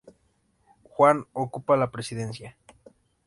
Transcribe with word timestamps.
Juan 0.89 1.27
ocupa 1.33 1.77
la 1.77 1.91
Presidencia. 1.91 2.57